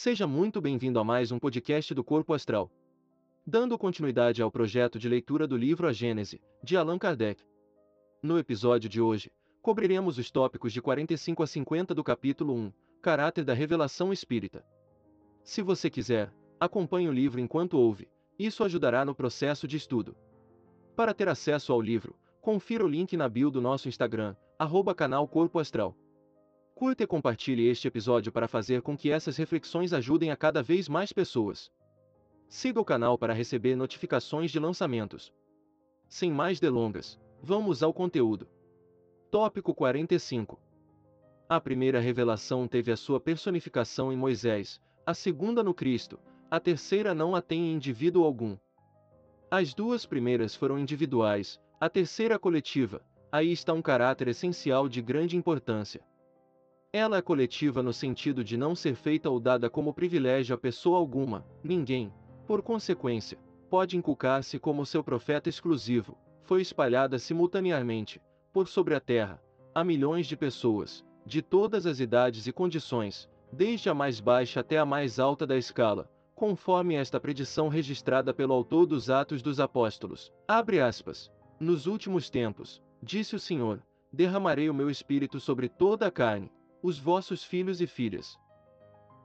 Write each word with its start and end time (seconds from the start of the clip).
Seja 0.00 0.28
muito 0.28 0.60
bem-vindo 0.60 1.00
a 1.00 1.02
mais 1.02 1.32
um 1.32 1.40
podcast 1.40 1.92
do 1.92 2.04
Corpo 2.04 2.32
Astral. 2.32 2.70
Dando 3.44 3.76
continuidade 3.76 4.40
ao 4.40 4.48
projeto 4.48 4.96
de 4.96 5.08
leitura 5.08 5.44
do 5.44 5.56
livro 5.56 5.88
A 5.88 5.92
Gênese, 5.92 6.40
de 6.62 6.76
Allan 6.76 6.96
Kardec. 7.00 7.42
No 8.22 8.38
episódio 8.38 8.88
de 8.88 9.00
hoje, 9.00 9.32
cobriremos 9.60 10.16
os 10.16 10.30
tópicos 10.30 10.72
de 10.72 10.80
45 10.80 11.42
a 11.42 11.46
50 11.48 11.96
do 11.96 12.04
capítulo 12.04 12.54
1, 12.54 12.72
Caráter 13.02 13.44
da 13.44 13.52
Revelação 13.52 14.12
Espírita. 14.12 14.64
Se 15.42 15.62
você 15.62 15.90
quiser, 15.90 16.32
acompanhe 16.60 17.08
o 17.08 17.12
livro 17.12 17.40
enquanto 17.40 17.76
ouve, 17.76 18.08
isso 18.38 18.62
ajudará 18.62 19.04
no 19.04 19.16
processo 19.16 19.66
de 19.66 19.76
estudo. 19.76 20.16
Para 20.94 21.12
ter 21.12 21.28
acesso 21.28 21.72
ao 21.72 21.80
livro, 21.80 22.14
confira 22.40 22.84
o 22.84 22.88
link 22.88 23.16
na 23.16 23.28
bio 23.28 23.50
do 23.50 23.60
nosso 23.60 23.88
Instagram, 23.88 24.36
arroba 24.56 24.94
canal 24.94 25.26
Corpo 25.26 25.58
Astral. 25.58 25.92
Curta 26.78 27.02
e 27.02 27.08
compartilhe 27.08 27.66
este 27.66 27.88
episódio 27.88 28.30
para 28.30 28.46
fazer 28.46 28.82
com 28.82 28.96
que 28.96 29.10
essas 29.10 29.36
reflexões 29.36 29.92
ajudem 29.92 30.30
a 30.30 30.36
cada 30.36 30.62
vez 30.62 30.88
mais 30.88 31.12
pessoas. 31.12 31.72
Siga 32.48 32.80
o 32.80 32.84
canal 32.84 33.18
para 33.18 33.34
receber 33.34 33.74
notificações 33.74 34.52
de 34.52 34.60
lançamentos. 34.60 35.34
Sem 36.08 36.30
mais 36.30 36.60
delongas, 36.60 37.18
vamos 37.42 37.82
ao 37.82 37.92
conteúdo. 37.92 38.46
Tópico 39.28 39.74
45 39.74 40.56
A 41.48 41.60
primeira 41.60 41.98
revelação 41.98 42.68
teve 42.68 42.92
a 42.92 42.96
sua 42.96 43.18
personificação 43.18 44.12
em 44.12 44.16
Moisés, 44.16 44.80
a 45.04 45.14
segunda 45.14 45.64
no 45.64 45.74
Cristo, 45.74 46.16
a 46.48 46.60
terceira 46.60 47.12
não 47.12 47.34
a 47.34 47.42
tem 47.42 47.72
em 47.72 47.74
indivíduo 47.74 48.22
algum. 48.22 48.56
As 49.50 49.74
duas 49.74 50.06
primeiras 50.06 50.54
foram 50.54 50.78
individuais, 50.78 51.60
a 51.80 51.90
terceira 51.90 52.38
coletiva, 52.38 53.04
aí 53.32 53.50
está 53.50 53.72
um 53.72 53.82
caráter 53.82 54.28
essencial 54.28 54.88
de 54.88 55.02
grande 55.02 55.36
importância. 55.36 56.06
Ela 56.90 57.18
é 57.18 57.22
coletiva 57.22 57.82
no 57.82 57.92
sentido 57.92 58.42
de 58.42 58.56
não 58.56 58.74
ser 58.74 58.94
feita 58.94 59.28
ou 59.28 59.38
dada 59.38 59.68
como 59.68 59.92
privilégio 59.92 60.54
a 60.54 60.58
pessoa 60.58 60.96
alguma, 60.96 61.46
ninguém, 61.62 62.10
por 62.46 62.62
consequência, 62.62 63.38
pode 63.68 63.94
inculcar-se 63.98 64.58
como 64.58 64.86
seu 64.86 65.04
profeta 65.04 65.50
exclusivo, 65.50 66.16
foi 66.44 66.62
espalhada 66.62 67.18
simultaneamente, 67.18 68.22
por 68.50 68.68
sobre 68.68 68.94
a 68.94 69.00
terra, 69.00 69.38
a 69.74 69.84
milhões 69.84 70.26
de 70.26 70.34
pessoas, 70.34 71.04
de 71.26 71.42
todas 71.42 71.84
as 71.84 72.00
idades 72.00 72.46
e 72.46 72.52
condições, 72.52 73.28
desde 73.52 73.90
a 73.90 73.94
mais 73.94 74.18
baixa 74.18 74.60
até 74.60 74.78
a 74.78 74.86
mais 74.86 75.18
alta 75.20 75.46
da 75.46 75.58
escala, 75.58 76.10
conforme 76.34 76.94
esta 76.94 77.20
predição 77.20 77.68
registrada 77.68 78.32
pelo 78.32 78.54
autor 78.54 78.86
dos 78.86 79.10
Atos 79.10 79.42
dos 79.42 79.60
Apóstolos. 79.60 80.32
Abre 80.48 80.80
aspas. 80.80 81.30
Nos 81.60 81.86
últimos 81.86 82.30
tempos, 82.30 82.80
disse 83.02 83.36
o 83.36 83.38
Senhor, 83.38 83.82
derramarei 84.10 84.70
o 84.70 84.74
meu 84.74 84.88
espírito 84.88 85.38
sobre 85.38 85.68
toda 85.68 86.06
a 86.06 86.10
carne, 86.10 86.50
os 86.82 86.98
vossos 86.98 87.42
filhos 87.44 87.80
e 87.80 87.86
filhas 87.86 88.38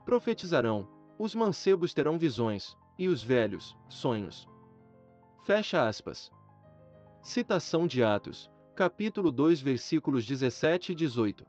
profetizarão, 0.04 0.86
os 1.18 1.34
mancebos 1.34 1.94
terão 1.94 2.18
visões, 2.18 2.76
e 2.98 3.08
os 3.08 3.22
velhos, 3.22 3.76
sonhos. 3.88 4.46
Fecha 5.44 5.88
aspas. 5.88 6.30
Citação 7.22 7.86
de 7.86 8.04
Atos, 8.04 8.50
capítulo 8.74 9.32
2, 9.32 9.60
versículos 9.60 10.26
17 10.26 10.92
e 10.92 10.94
18. 10.94 11.46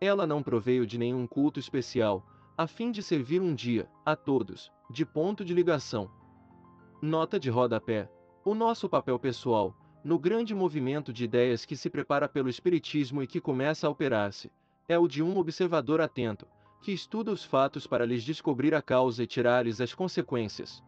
Ela 0.00 0.26
não 0.26 0.42
proveio 0.42 0.86
de 0.86 0.96
nenhum 0.96 1.26
culto 1.26 1.60
especial, 1.60 2.26
a 2.56 2.66
fim 2.66 2.90
de 2.90 3.02
servir 3.02 3.40
um 3.40 3.54
dia, 3.54 3.88
a 4.04 4.16
todos, 4.16 4.72
de 4.90 5.04
ponto 5.04 5.44
de 5.44 5.52
ligação. 5.52 6.10
Nota 7.02 7.38
de 7.38 7.50
rodapé: 7.50 8.10
o 8.44 8.54
nosso 8.54 8.88
papel 8.88 9.18
pessoal, 9.18 9.76
no 10.02 10.18
grande 10.18 10.54
movimento 10.54 11.12
de 11.12 11.24
ideias 11.24 11.64
que 11.64 11.76
se 11.76 11.90
prepara 11.90 12.28
pelo 12.28 12.48
Espiritismo 12.48 13.22
e 13.22 13.26
que 13.26 13.40
começa 13.40 13.86
a 13.86 13.90
operar-se, 13.90 14.50
é 14.88 14.98
o 14.98 15.06
de 15.06 15.22
um 15.22 15.36
observador 15.36 16.00
atento, 16.00 16.46
que 16.80 16.92
estuda 16.92 17.30
os 17.30 17.44
fatos 17.44 17.86
para 17.86 18.06
lhes 18.06 18.24
descobrir 18.24 18.74
a 18.74 18.80
causa 18.80 19.22
e 19.22 19.26
tirar-lhes 19.26 19.82
as 19.82 19.92
consequências. 19.92 20.82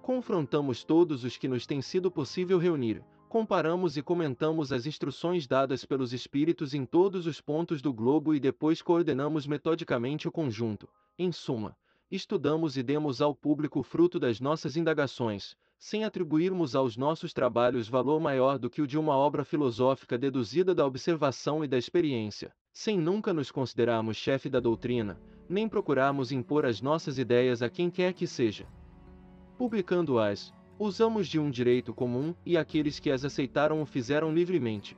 Confrontamos 0.00 0.84
todos 0.84 1.24
os 1.24 1.36
que 1.36 1.48
nos 1.48 1.66
tem 1.66 1.82
sido 1.82 2.10
possível 2.12 2.58
reunir, 2.58 3.04
comparamos 3.28 3.96
e 3.96 4.02
comentamos 4.02 4.72
as 4.72 4.86
instruções 4.86 5.46
dadas 5.46 5.84
pelos 5.84 6.12
espíritos 6.12 6.72
em 6.72 6.86
todos 6.86 7.26
os 7.26 7.40
pontos 7.40 7.82
do 7.82 7.92
globo 7.92 8.34
e 8.34 8.40
depois 8.40 8.80
coordenamos 8.80 9.46
metodicamente 9.46 10.28
o 10.28 10.32
conjunto. 10.32 10.88
Em 11.18 11.32
suma, 11.32 11.76
estudamos 12.10 12.76
e 12.76 12.82
demos 12.82 13.20
ao 13.20 13.34
público 13.34 13.80
o 13.80 13.82
fruto 13.82 14.20
das 14.20 14.40
nossas 14.40 14.76
indagações, 14.76 15.56
sem 15.78 16.04
atribuirmos 16.04 16.74
aos 16.74 16.96
nossos 16.96 17.32
trabalhos 17.32 17.88
valor 17.88 18.20
maior 18.20 18.58
do 18.58 18.68
que 18.68 18.82
o 18.82 18.86
de 18.86 18.98
uma 18.98 19.16
obra 19.16 19.44
filosófica 19.44 20.18
deduzida 20.18 20.74
da 20.74 20.84
observação 20.84 21.64
e 21.64 21.68
da 21.68 21.78
experiência 21.78 22.52
sem 22.78 22.96
nunca 22.96 23.32
nos 23.32 23.50
considerarmos 23.50 24.16
chefe 24.16 24.48
da 24.48 24.60
doutrina, 24.60 25.20
nem 25.48 25.68
procurarmos 25.68 26.30
impor 26.30 26.64
as 26.64 26.80
nossas 26.80 27.18
ideias 27.18 27.60
a 27.60 27.68
quem 27.68 27.90
quer 27.90 28.12
que 28.12 28.24
seja. 28.24 28.68
Publicando-as, 29.56 30.54
usamos 30.78 31.26
de 31.26 31.40
um 31.40 31.50
direito 31.50 31.92
comum 31.92 32.36
e 32.46 32.56
aqueles 32.56 33.00
que 33.00 33.10
as 33.10 33.24
aceitaram 33.24 33.82
o 33.82 33.84
fizeram 33.84 34.32
livremente. 34.32 34.96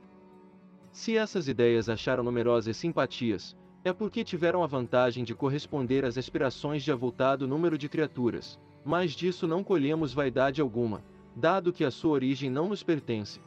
Se 0.91 1.17
essas 1.17 1.47
ideias 1.47 1.89
acharam 1.89 2.23
numerosas 2.23 2.77
simpatias, 2.77 3.57
é 3.83 3.91
porque 3.91 4.23
tiveram 4.23 4.61
a 4.61 4.67
vantagem 4.67 5.23
de 5.23 5.33
corresponder 5.33 6.05
às 6.05 6.19
aspirações 6.19 6.83
de 6.83 6.91
avultado 6.91 7.47
número 7.47 7.79
de 7.79 7.89
criaturas, 7.89 8.59
mas 8.83 9.11
disso 9.11 9.47
não 9.47 9.63
colhemos 9.63 10.13
vaidade 10.13 10.61
alguma, 10.61 11.03
dado 11.35 11.71
que 11.71 11.83
a 11.83 11.91
sua 11.91 12.11
origem 12.11 12.49
não 12.49 12.69
nos 12.69 12.83
pertence. 12.83 13.39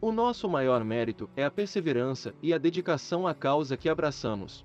O 0.00 0.12
nosso 0.12 0.48
maior 0.48 0.82
mérito 0.82 1.28
é 1.36 1.44
a 1.44 1.50
perseverança 1.50 2.34
e 2.42 2.54
a 2.54 2.58
dedicação 2.58 3.26
à 3.26 3.34
causa 3.34 3.76
que 3.76 3.88
abraçamos. 3.88 4.64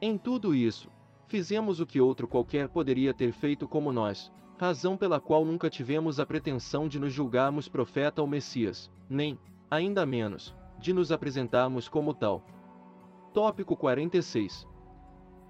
Em 0.00 0.16
tudo 0.16 0.54
isso, 0.54 0.88
fizemos 1.26 1.80
o 1.80 1.86
que 1.86 2.00
outro 2.00 2.26
qualquer 2.26 2.68
poderia 2.68 3.12
ter 3.12 3.32
feito 3.32 3.68
como 3.68 3.92
nós, 3.92 4.32
razão 4.58 4.96
pela 4.96 5.20
qual 5.20 5.44
nunca 5.44 5.68
tivemos 5.68 6.18
a 6.18 6.26
pretensão 6.26 6.88
de 6.88 6.98
nos 6.98 7.12
julgarmos 7.12 7.68
profeta 7.68 8.22
ou 8.22 8.26
Messias, 8.26 8.90
nem, 9.08 9.38
ainda 9.70 10.06
menos, 10.06 10.54
de 10.78 10.92
nos 10.92 11.12
apresentarmos 11.12 11.88
como 11.88 12.14
tal. 12.14 12.42
Tópico 13.34 13.76
46 13.76 14.66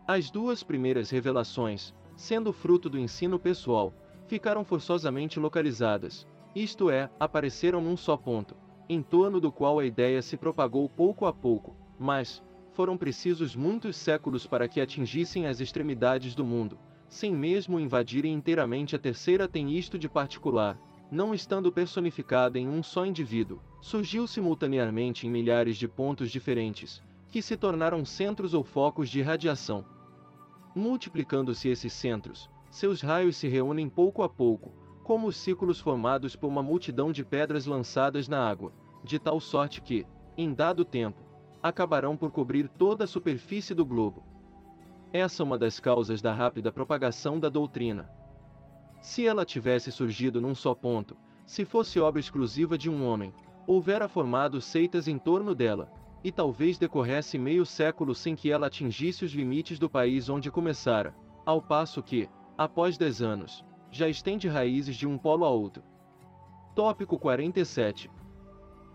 As 0.06 0.30
duas 0.30 0.62
primeiras 0.62 1.10
revelações, 1.10 1.94
sendo 2.18 2.52
fruto 2.52 2.90
do 2.90 2.98
ensino 2.98 3.38
pessoal, 3.38 3.94
ficaram 4.26 4.64
forçosamente 4.64 5.38
localizadas, 5.38 6.26
isto 6.52 6.90
é, 6.90 7.08
apareceram 7.20 7.80
num 7.80 7.96
só 7.96 8.16
ponto 8.16 8.56
em 8.88 9.02
torno 9.02 9.38
do 9.38 9.52
qual 9.52 9.78
a 9.78 9.84
ideia 9.84 10.20
se 10.22 10.36
propagou 10.36 10.88
pouco 10.88 11.26
a 11.26 11.32
pouco, 11.32 11.76
mas 11.98 12.42
foram 12.72 12.96
precisos 12.96 13.54
muitos 13.54 13.96
séculos 13.96 14.46
para 14.46 14.66
que 14.66 14.80
atingissem 14.80 15.46
as 15.46 15.60
extremidades 15.60 16.34
do 16.34 16.44
mundo, 16.44 16.78
sem 17.08 17.34
mesmo 17.34 17.78
invadirem 17.78 18.32
inteiramente 18.32 18.96
a 18.96 18.98
terceira 18.98 19.46
tem 19.46 19.76
isto 19.76 19.98
de 19.98 20.08
particular, 20.08 20.80
não 21.10 21.34
estando 21.34 21.70
personificada 21.70 22.58
em 22.58 22.66
um 22.66 22.82
só 22.82 23.04
indivíduo, 23.04 23.60
surgiu 23.80 24.26
simultaneamente 24.26 25.26
em 25.26 25.30
milhares 25.30 25.76
de 25.76 25.86
pontos 25.86 26.30
diferentes, 26.30 27.02
que 27.28 27.42
se 27.42 27.56
tornaram 27.56 28.04
centros 28.04 28.54
ou 28.54 28.64
focos 28.64 29.10
de 29.10 29.20
radiação. 29.20 29.84
Multiplicando-se 30.74 31.68
esses 31.68 31.92
centros, 31.92 32.50
seus 32.70 33.00
raios 33.00 33.36
se 33.36 33.48
reúnem 33.48 33.88
pouco 33.88 34.22
a 34.22 34.28
pouco, 34.28 34.72
como 35.02 35.26
os 35.26 35.36
círculos 35.36 35.80
formados 35.80 36.36
por 36.36 36.48
uma 36.48 36.62
multidão 36.62 37.10
de 37.10 37.24
pedras 37.24 37.64
lançadas 37.66 38.28
na 38.28 38.46
água, 38.46 38.72
de 39.02 39.18
tal 39.18 39.40
sorte 39.40 39.80
que, 39.80 40.06
em 40.36 40.52
dado 40.52 40.84
tempo, 40.84 41.22
acabarão 41.62 42.16
por 42.16 42.30
cobrir 42.30 42.68
toda 42.68 43.04
a 43.04 43.06
superfície 43.06 43.74
do 43.74 43.84
globo. 43.84 44.22
Essa 45.12 45.42
é 45.42 45.44
uma 45.44 45.58
das 45.58 45.80
causas 45.80 46.20
da 46.20 46.32
rápida 46.32 46.70
propagação 46.70 47.40
da 47.40 47.48
doutrina. 47.48 48.10
Se 49.00 49.26
ela 49.26 49.44
tivesse 49.44 49.90
surgido 49.90 50.40
num 50.40 50.54
só 50.54 50.74
ponto, 50.74 51.16
se 51.46 51.64
fosse 51.64 51.98
obra 51.98 52.20
exclusiva 52.20 52.76
de 52.76 52.90
um 52.90 53.06
homem, 53.06 53.32
houvera 53.66 54.08
formado 54.08 54.60
seitas 54.60 55.08
em 55.08 55.18
torno 55.18 55.54
dela, 55.54 55.90
e 56.22 56.32
talvez 56.32 56.78
decorresse 56.78 57.38
meio 57.38 57.64
século 57.64 58.14
sem 58.14 58.34
que 58.34 58.50
ela 58.50 58.66
atingisse 58.66 59.24
os 59.24 59.32
limites 59.32 59.78
do 59.78 59.88
país 59.88 60.28
onde 60.28 60.50
começara, 60.50 61.14
ao 61.46 61.62
passo 61.62 62.02
que, 62.02 62.28
após 62.56 62.98
dez 62.98 63.22
anos, 63.22 63.64
já 63.90 64.08
estende 64.08 64.48
raízes 64.48 64.96
de 64.96 65.06
um 65.06 65.16
polo 65.16 65.44
a 65.44 65.50
outro. 65.50 65.82
Tópico 66.74 67.18
47. 67.18 68.10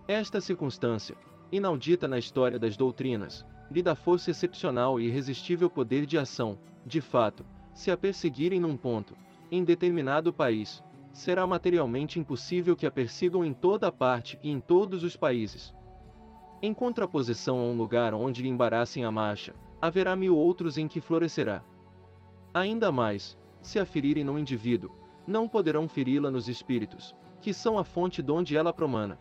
Esta 0.07 0.41
circunstância, 0.41 1.15
inaudita 1.51 2.07
na 2.07 2.17
história 2.17 2.59
das 2.59 2.75
doutrinas, 2.77 3.45
lhe 3.71 3.81
dá 3.81 3.95
força 3.95 4.31
excepcional 4.31 4.99
e 4.99 5.05
irresistível 5.05 5.69
poder 5.69 6.05
de 6.05 6.17
ação, 6.17 6.59
de 6.85 7.01
fato, 7.01 7.45
se 7.73 7.89
a 7.89 7.97
perseguirem 7.97 8.59
num 8.59 8.77
ponto, 8.77 9.15
em 9.51 9.63
determinado 9.63 10.31
país, 10.33 10.83
será 11.11 11.45
materialmente 11.45 12.19
impossível 12.19 12.75
que 12.75 12.85
a 12.85 12.91
persigam 12.91 13.45
em 13.45 13.53
toda 13.53 13.87
a 13.87 13.91
parte 13.91 14.37
e 14.43 14.49
em 14.49 14.59
todos 14.59 15.03
os 15.03 15.15
países. 15.15 15.73
Em 16.65 16.73
contraposição 16.73 17.59
a 17.59 17.63
um 17.63 17.75
lugar 17.75 18.13
onde 18.13 18.47
embaraçem 18.47 19.03
a 19.03 19.11
marcha, 19.11 19.53
haverá 19.81 20.15
mil 20.15 20.37
outros 20.37 20.77
em 20.77 20.87
que 20.87 21.01
florescerá. 21.01 21.61
Ainda 22.53 22.89
mais, 22.89 23.37
se 23.61 23.79
a 23.79 23.85
ferirem 23.85 24.23
no 24.23 24.39
indivíduo, 24.39 24.89
não 25.27 25.45
poderão 25.45 25.89
feri-la 25.89 26.31
nos 26.31 26.47
espíritos, 26.47 27.13
que 27.41 27.53
são 27.53 27.77
a 27.77 27.83
fonte 27.83 28.21
donde 28.21 28.55
ela 28.55 28.71
promana. 28.71 29.19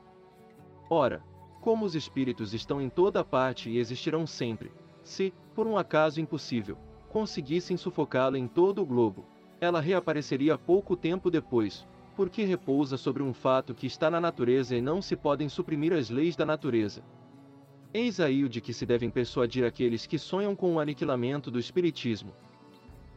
Ora, 0.88 1.20
como 1.60 1.84
os 1.84 1.96
espíritos 1.96 2.54
estão 2.54 2.80
em 2.80 2.88
toda 2.88 3.24
parte 3.24 3.68
e 3.68 3.78
existirão 3.78 4.24
sempre, 4.24 4.70
se, 5.02 5.34
por 5.52 5.66
um 5.66 5.76
acaso 5.76 6.20
impossível, 6.20 6.78
conseguissem 7.08 7.76
sufocá-la 7.76 8.38
em 8.38 8.46
todo 8.46 8.82
o 8.82 8.86
globo, 8.86 9.26
ela 9.60 9.80
reapareceria 9.80 10.56
pouco 10.56 10.94
tempo 10.94 11.28
depois, 11.28 11.84
porque 12.14 12.44
repousa 12.44 12.96
sobre 12.96 13.20
um 13.20 13.34
fato 13.34 13.74
que 13.74 13.88
está 13.88 14.08
na 14.08 14.20
natureza 14.20 14.76
e 14.76 14.80
não 14.80 15.02
se 15.02 15.16
podem 15.16 15.48
suprimir 15.48 15.92
as 15.92 16.08
leis 16.08 16.36
da 16.36 16.46
natureza. 16.46 17.02
Eis 17.94 18.20
aí 18.20 18.42
o 18.42 18.48
de 18.48 18.60
que 18.60 18.72
se 18.72 18.86
devem 18.86 19.10
persuadir 19.10 19.64
aqueles 19.64 20.06
que 20.06 20.18
sonham 20.18 20.56
com 20.56 20.74
o 20.74 20.80
aniquilamento 20.80 21.50
do 21.50 21.58
Espiritismo. 21.58 22.32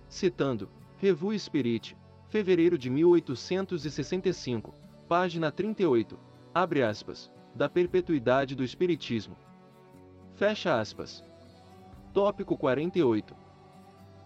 Citando, 0.09 0.69
Revue 0.97 1.39
Spirit, 1.39 1.95
fevereiro 2.27 2.77
de 2.77 2.89
1865, 2.89 4.73
página 5.07 5.49
38, 5.49 6.19
abre 6.53 6.83
aspas, 6.83 7.31
da 7.55 7.69
perpetuidade 7.69 8.53
do 8.53 8.65
Espiritismo. 8.65 9.37
Fecha 10.35 10.77
aspas. 10.77 11.23
Tópico 12.13 12.57
48. 12.57 13.33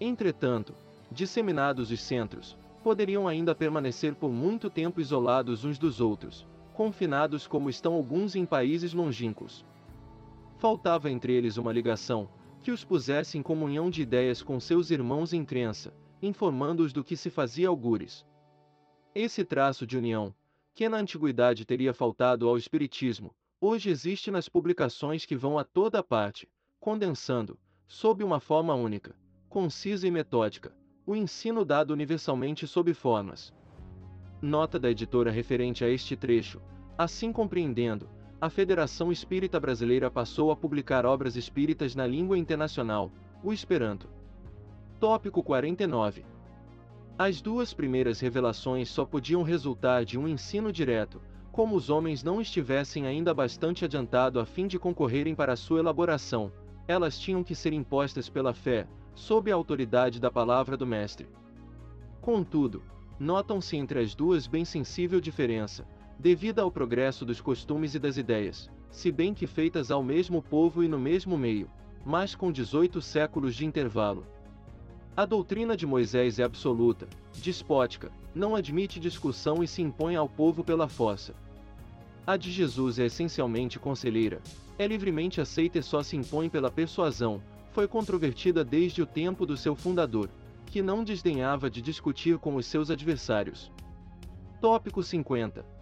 Entretanto, 0.02 0.74
disseminados 1.12 1.92
os 1.92 2.02
centros, 2.02 2.58
poderiam 2.84 3.28
ainda 3.28 3.54
permanecer 3.54 4.16
por 4.16 4.32
muito 4.32 4.68
tempo 4.68 5.00
isolados 5.00 5.64
uns 5.64 5.78
dos 5.78 6.02
outros, 6.02 6.48
confinados 6.74 7.46
como 7.46 7.70
estão 7.70 7.94
alguns 7.94 8.36
em 8.36 8.46
países 8.46 8.94
longínquos. 8.94 9.64
Faltava 10.60 11.10
entre 11.10 11.32
eles 11.32 11.56
uma 11.56 11.72
ligação, 11.72 12.30
que 12.62 12.70
os 12.70 12.84
pusesse 12.84 13.38
em 13.38 13.42
comunhão 13.42 13.90
de 13.90 14.02
ideias 14.02 14.44
com 14.44 14.60
seus 14.60 14.92
irmãos 14.92 15.32
em 15.32 15.46
crença, 15.46 15.94
informando-os 16.22 16.92
do 16.92 17.02
que 17.02 17.16
se 17.16 17.30
fazia 17.30 17.70
algures. 17.70 18.26
Esse 19.16 19.46
traço 19.46 19.88
de 19.88 19.98
união, 19.98 20.36
que 20.76 20.90
na 20.90 20.98
antiguidade 20.98 21.66
teria 21.66 21.94
faltado 21.94 22.46
ao 22.46 22.58
Espiritismo, 22.58 23.34
hoje 23.62 23.90
existe 23.90 24.30
nas 24.30 24.50
publicações 24.50 25.26
que 25.26 25.34
vão 25.34 25.58
a 25.58 25.64
toda 25.64 26.04
parte, 26.04 26.46
condensando, 26.78 27.58
sob 27.88 28.22
uma 28.22 28.42
forma 28.42 28.74
única, 28.76 29.16
concisa 29.48 30.06
e 30.06 30.12
metódica, 30.12 30.76
o 31.06 31.16
ensino 31.16 31.64
dado 31.64 31.92
universalmente 31.92 32.68
sob 32.68 32.94
formas. 32.94 33.54
Nota 34.42 34.78
da 34.78 34.92
editora 34.92 35.32
referente 35.32 35.86
a 35.86 35.90
este 35.90 36.18
trecho. 36.18 36.62
Assim 36.98 37.32
compreendendo, 37.32 38.10
a 38.42 38.50
Federação 38.50 39.12
Espírita 39.12 39.60
Brasileira 39.60 40.10
passou 40.10 40.50
a 40.50 40.56
publicar 40.56 41.06
obras 41.06 41.36
espíritas 41.36 41.94
na 41.94 42.08
língua 42.08 42.38
internacional, 42.38 43.12
o 43.44 43.52
Esperanto. 43.52 44.08
Tópico 44.98 45.44
49. 45.44 46.24
As 47.18 47.42
duas 47.42 47.74
primeiras 47.74 48.22
revelações 48.22 48.90
só 48.90 49.04
podiam 49.04 49.44
resultar 49.44 50.06
de 50.06 50.18
um 50.18 50.26
ensino 50.26 50.72
direto, 50.72 51.22
como 51.52 51.76
os 51.76 51.90
homens 51.90 52.24
não 52.24 52.40
estivessem 52.40 53.06
ainda 53.06 53.34
bastante 53.34 53.84
adiantado 53.84 54.40
a 54.40 54.46
fim 54.46 54.68
de 54.68 54.80
concorrerem 54.80 55.36
para 55.36 55.58
sua 55.58 55.80
elaboração, 55.80 56.50
elas 56.88 57.20
tinham 57.20 57.44
que 57.44 57.54
ser 57.54 57.74
impostas 57.74 58.30
pela 58.30 58.54
fé, 58.54 58.88
sob 59.14 59.52
a 59.52 59.56
autoridade 59.56 60.18
da 60.18 60.32
palavra 60.32 60.78
do 60.78 60.88
Mestre. 60.88 61.28
Contudo, 62.22 62.82
notam-se 63.20 63.76
entre 63.76 64.00
as 64.00 64.16
duas 64.16 64.48
bem 64.48 64.64
sensível 64.64 65.20
diferença, 65.20 65.86
devida 66.20 66.62
ao 66.62 66.70
progresso 66.70 67.26
dos 67.26 67.40
costumes 67.40 67.96
e 67.96 68.00
das 68.00 68.18
ideias, 68.18 68.70
se 68.92 69.10
bem 69.10 69.34
que 69.34 69.48
feitas 69.48 69.90
ao 69.90 70.04
mesmo 70.04 70.42
povo 70.42 70.84
e 70.84 70.88
no 70.88 71.00
mesmo 71.00 71.38
meio, 71.38 71.70
mas 72.06 72.36
com 72.36 72.52
18 72.52 73.02
séculos 73.02 73.56
de 73.56 73.66
intervalo. 73.66 74.26
A 75.16 75.26
doutrina 75.26 75.78
de 75.78 75.88
Moisés 75.88 76.38
é 76.38 76.44
absoluta, 76.44 77.08
despótica, 77.42 78.12
não 78.36 78.54
admite 78.54 79.00
discussão 79.00 79.64
e 79.64 79.68
se 79.68 79.82
impõe 79.82 80.18
ao 80.18 80.28
povo 80.28 80.62
pela 80.62 80.90
força. 80.90 81.34
A 82.28 82.36
de 82.36 82.52
Jesus 82.52 83.00
é 83.00 83.06
essencialmente 83.06 83.80
conselheira, 83.80 84.42
é 84.78 84.86
livremente 84.86 85.40
aceita 85.40 85.80
e 85.80 85.84
só 85.84 86.04
se 86.04 86.18
impõe 86.18 86.50
pela 86.50 86.70
persuasão, 86.70 87.42
foi 87.72 87.88
controvertida 87.88 88.64
desde 88.64 89.02
o 89.02 89.06
tempo 89.06 89.46
do 89.46 89.56
seu 89.56 89.74
fundador, 89.74 90.30
que 90.66 90.82
não 90.82 91.04
desdenhava 91.04 91.70
de 91.70 91.82
discutir 91.82 92.38
com 92.38 92.56
os 92.56 92.66
seus 92.66 92.92
adversários. 92.92 93.72
Tópico 94.62 95.02
50. 95.02 95.79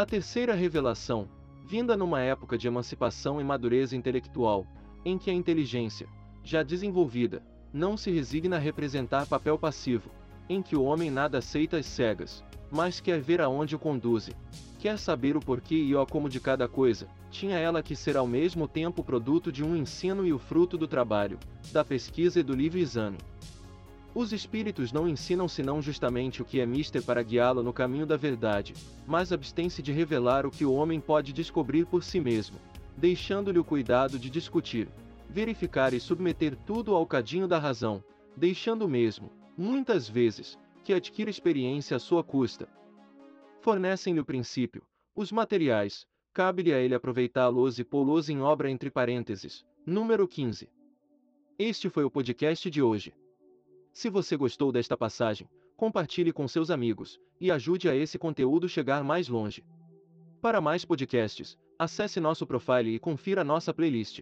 A 0.00 0.06
terceira 0.06 0.54
revelação, 0.54 1.28
vinda 1.62 1.94
numa 1.94 2.22
época 2.22 2.56
de 2.56 2.66
emancipação 2.66 3.38
e 3.38 3.44
madureza 3.44 3.94
intelectual, 3.94 4.66
em 5.04 5.18
que 5.18 5.30
a 5.30 5.34
inteligência, 5.34 6.08
já 6.42 6.62
desenvolvida, 6.62 7.42
não 7.70 7.98
se 7.98 8.10
resigna 8.10 8.56
a 8.56 8.58
representar 8.58 9.26
papel 9.26 9.58
passivo, 9.58 10.10
em 10.48 10.62
que 10.62 10.74
o 10.74 10.84
homem 10.84 11.10
nada 11.10 11.36
aceita 11.36 11.76
às 11.76 11.84
cegas, 11.84 12.42
mas 12.70 12.98
quer 12.98 13.20
ver 13.20 13.42
aonde 13.42 13.76
o 13.76 13.78
conduze, 13.78 14.32
quer 14.78 14.98
saber 14.98 15.36
o 15.36 15.40
porquê 15.40 15.74
e 15.74 15.94
o 15.94 16.06
como 16.06 16.30
de 16.30 16.40
cada 16.40 16.66
coisa, 16.66 17.06
tinha 17.30 17.58
ela 17.58 17.82
que 17.82 17.94
ser 17.94 18.16
ao 18.16 18.26
mesmo 18.26 18.66
tempo 18.66 19.04
produto 19.04 19.52
de 19.52 19.62
um 19.62 19.76
ensino 19.76 20.26
e 20.26 20.32
o 20.32 20.38
fruto 20.38 20.78
do 20.78 20.88
trabalho, 20.88 21.38
da 21.72 21.84
pesquisa 21.84 22.40
e 22.40 22.42
do 22.42 22.54
livre 22.54 22.80
exame. 22.80 23.18
Os 24.12 24.32
espíritos 24.32 24.90
não 24.92 25.06
ensinam 25.06 25.46
senão 25.46 25.80
justamente 25.80 26.42
o 26.42 26.44
que 26.44 26.60
é 26.60 26.66
mister 26.66 27.02
para 27.02 27.22
guiá-lo 27.22 27.62
no 27.62 27.72
caminho 27.72 28.04
da 28.04 28.16
verdade, 28.16 28.74
mas 29.06 29.32
abstém-se 29.32 29.80
de 29.80 29.92
revelar 29.92 30.44
o 30.44 30.50
que 30.50 30.64
o 30.64 30.72
homem 30.72 31.00
pode 31.00 31.32
descobrir 31.32 31.86
por 31.86 32.02
si 32.02 32.18
mesmo, 32.18 32.58
deixando-lhe 32.96 33.58
o 33.58 33.64
cuidado 33.64 34.18
de 34.18 34.28
discutir, 34.28 34.88
verificar 35.28 35.94
e 35.94 36.00
submeter 36.00 36.56
tudo 36.66 36.94
ao 36.94 37.06
cadinho 37.06 37.46
da 37.46 37.58
razão, 37.58 38.02
deixando 38.36 38.88
mesmo, 38.88 39.30
muitas 39.56 40.08
vezes, 40.08 40.58
que 40.82 40.92
adquira 40.92 41.30
experiência 41.30 41.96
à 41.96 42.00
sua 42.00 42.24
custa. 42.24 42.68
Fornecem-lhe 43.60 44.18
o 44.18 44.24
princípio, 44.24 44.82
os 45.14 45.30
materiais, 45.30 46.04
cabe-lhe 46.32 46.72
a 46.72 46.78
ele 46.80 46.96
aproveitá-los 46.96 47.78
e 47.78 47.84
pô-los 47.84 48.28
em 48.28 48.40
obra 48.40 48.68
entre 48.68 48.90
parênteses. 48.90 49.64
Número 49.86 50.26
15. 50.26 50.68
Este 51.56 51.88
foi 51.88 52.02
o 52.04 52.10
podcast 52.10 52.68
de 52.68 52.82
hoje. 52.82 53.14
Se 53.92 54.08
você 54.08 54.36
gostou 54.36 54.70
desta 54.70 54.96
passagem, 54.96 55.48
compartilhe 55.76 56.32
com 56.32 56.46
seus 56.46 56.70
amigos 56.70 57.18
e 57.40 57.50
ajude 57.50 57.88
a 57.88 57.94
esse 57.94 58.18
conteúdo 58.18 58.68
chegar 58.68 59.02
mais 59.02 59.28
longe. 59.28 59.64
Para 60.40 60.60
mais 60.60 60.84
podcasts, 60.84 61.58
acesse 61.78 62.20
nosso 62.20 62.46
profile 62.46 62.94
e 62.94 62.98
confira 62.98 63.44
nossa 63.44 63.74
playlist. 63.74 64.20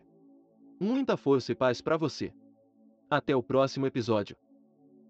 Muita 0.81 1.17
força 1.17 1.53
e 1.53 1.55
paz 1.55 1.81
para 1.81 1.97
você. 1.97 2.33
Até 3.11 3.35
o 3.35 3.43
próximo 3.43 3.87
episódio. 3.87 4.37